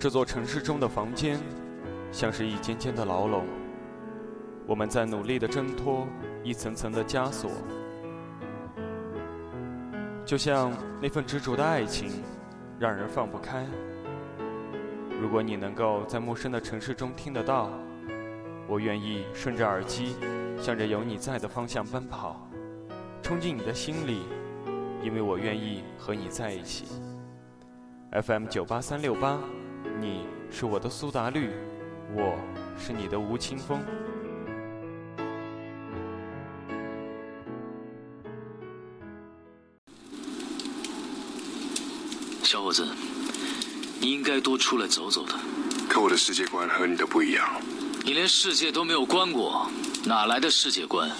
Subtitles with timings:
[0.00, 1.40] 这座城市中的房间，
[2.12, 3.44] 像是一间间的牢笼，
[4.64, 6.06] 我们在努力的挣脱
[6.44, 7.50] 一层层的枷锁，
[10.24, 10.72] 就像
[11.02, 12.22] 那份执着的爱情，
[12.78, 13.66] 让人放不开。
[15.20, 17.68] 如果你能够在陌生的城市中听得到，
[18.68, 20.14] 我愿意顺着耳机，
[20.60, 22.48] 向着有你在的方向奔跑，
[23.20, 24.22] 冲进你的心里，
[25.02, 26.84] 因为我愿意和你在一起。
[28.12, 29.40] FM 九八三六八。
[30.00, 31.50] 你是我的苏打绿，
[32.14, 32.38] 我
[32.78, 33.80] 是你的吴青峰。
[42.44, 42.86] 小伙子，
[44.00, 45.34] 你应该多出来走走的。
[45.88, 47.60] 可我的世界观和你的不一样。
[48.04, 49.68] 你连世界都没有观过，
[50.04, 51.10] 哪来的世界观？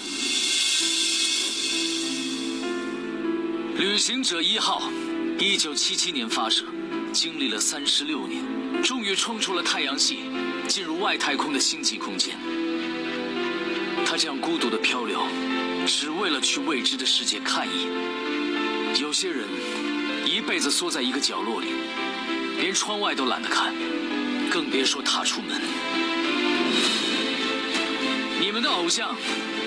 [3.76, 4.82] 旅行者一号，
[5.38, 6.64] 一九七七年发射，
[7.12, 8.57] 经历了三十六年。
[8.82, 10.20] 终于冲出了太阳系，
[10.66, 12.36] 进入外太空的星际空间。
[14.06, 15.26] 他这样孤独的漂流，
[15.86, 17.90] 只为了去未知的世界看一眼。
[19.00, 19.46] 有些人
[20.24, 21.68] 一辈子缩在一个角落里，
[22.60, 23.74] 连窗外都懒得看，
[24.50, 25.60] 更别说踏出门。
[28.40, 29.14] 你们的偶像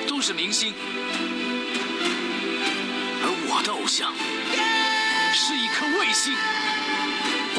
[0.08, 0.73] 都是明星，
[3.21, 4.11] 而我的偶像
[5.33, 6.33] 是一颗卫星。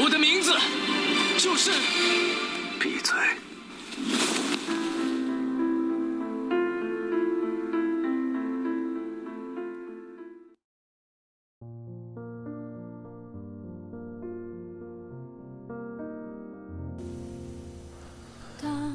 [0.03, 0.53] 我的名字。
[1.39, 1.71] 就是
[2.79, 3.15] 闭嘴。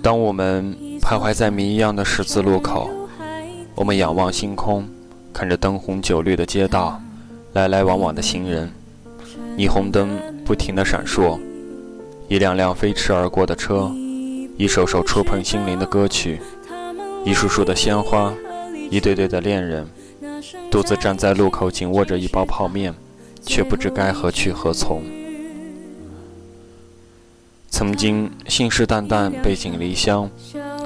[0.02, 2.90] 当我们徘徊在谜一样的十字路口，
[3.76, 4.88] 我们仰望星空，
[5.34, 7.02] 看着灯红酒绿的街道，
[7.52, 8.72] 来来往往的行人，
[9.58, 11.38] 霓虹灯不停的闪烁。
[12.30, 13.90] 一辆辆飞驰而过的车，
[14.58, 16.42] 一首首触碰心灵的歌曲，
[17.24, 18.34] 一束束的鲜花，
[18.92, 19.88] 一对对的恋人，
[20.70, 22.94] 独自站在路口，紧握着一包泡面，
[23.46, 25.02] 却不知该何去何从。
[27.70, 30.30] 曾经信誓旦旦背井离乡，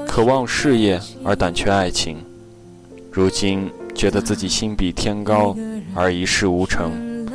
[0.06, 2.18] 渴望事业而胆怯爱情，
[3.10, 5.56] 如今觉得自己心比天高
[5.92, 7.26] 而一事无成，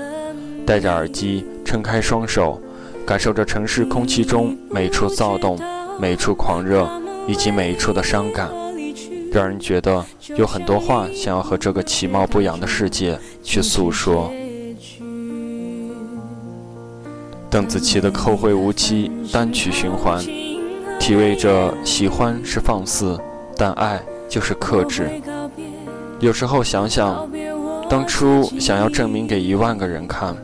[0.65, 2.61] 戴着耳机，撑开双手。
[3.07, 5.57] 感受着城市空气中每处躁动、
[5.97, 6.85] 每处狂热
[7.25, 8.49] 以及每一处的伤感，
[9.31, 14.29] 让人觉得有很多话想要和这个其貌不扬的世界去诉说。
[17.49, 20.21] 邓紫棋的《后会无期》单曲循环，
[20.99, 23.17] 体味着喜欢是放肆，
[23.55, 25.09] 但爱就是克制。
[26.19, 27.25] 有时候想想，
[27.89, 30.35] 当初想要证明给一万个人看，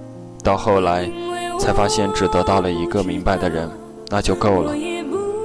[0.41, 1.12] 到后来。
[1.59, 3.69] 才发现只得到了一个明白的人，
[4.09, 4.75] 那就够了。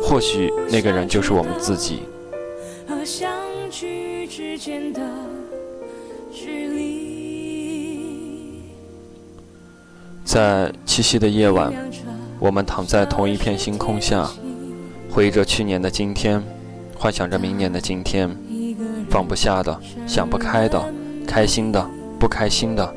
[0.03, 2.03] 或许那个人就是我们自己。
[10.25, 11.73] 在七夕的夜晚，
[12.39, 14.29] 我们躺在同一片星空下，
[15.11, 16.43] 回忆着去年的今天，
[16.97, 18.29] 幻想着明年的今天，
[19.11, 20.83] 放不下的、想不开的、
[21.27, 22.95] 开心的、不开心的，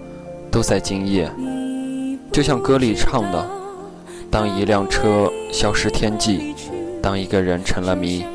[0.51, 1.31] 都在今夜。
[2.31, 3.45] 就像歌里唱的
[4.31, 6.55] ：“当一辆车消失天际，
[7.01, 8.25] 当一个人成了谜，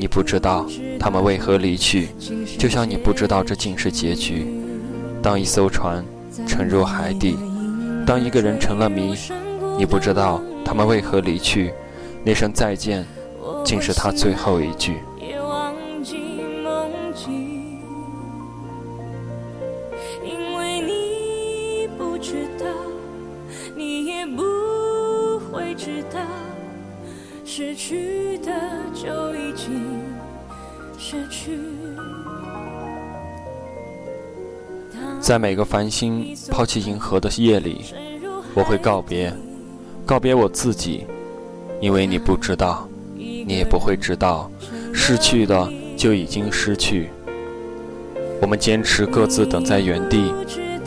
[0.00, 0.66] 你不知道
[0.98, 2.08] 他们为何离去，
[2.58, 4.46] 就像你不知道这竟是结局。
[5.22, 6.04] 当一艘船
[6.44, 7.38] 沉入海底，
[8.04, 9.14] 当一个人成了谜，
[9.78, 11.72] 你不知道他们为何离去，
[12.24, 13.06] 那声再见，
[13.64, 14.96] 竟是他最后一句。”
[28.96, 30.00] 就已经
[30.98, 31.58] 失去。
[35.20, 37.84] 在每个繁星抛弃银河的夜里，
[38.54, 39.30] 我会告别，
[40.06, 41.04] 告别我自己，
[41.78, 44.50] 因为你不知道，你也不会知道，
[44.94, 47.10] 失去的就已经失去。
[48.40, 50.32] 我们坚持各自等在原地，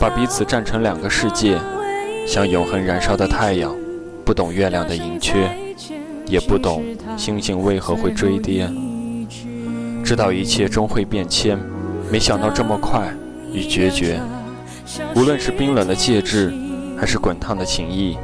[0.00, 1.60] 把彼此站成两个世界，
[2.26, 3.72] 像永恒燃烧的太阳，
[4.24, 5.48] 不懂月亮的盈缺。
[6.26, 6.84] 也不懂
[7.16, 8.68] 星星为何会追跌，
[10.02, 11.58] 知道一切终会变迁，
[12.10, 13.12] 没想到这么快
[13.52, 14.20] 与决绝。
[15.14, 16.52] 无论是冰冷的戒指，
[16.98, 18.16] 还是滚烫的情谊，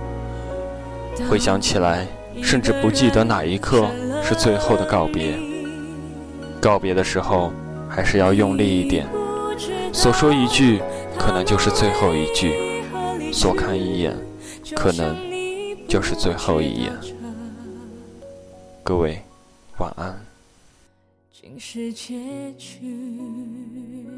[1.28, 2.06] 回想起来，
[2.42, 3.86] 甚至不记得哪一刻
[4.22, 5.34] 是最后的告别。
[6.60, 7.52] 告别的时候，
[7.88, 9.06] 还是要用力一点，
[9.92, 10.80] 所说一句，
[11.18, 12.50] 可能就是最后一句；
[13.32, 14.16] 所看一眼，
[14.74, 15.14] 可能
[15.86, 16.92] 就是最后一眼。
[18.86, 19.20] 各位
[19.78, 20.16] 晚安。
[21.32, 24.15] 竟是结局。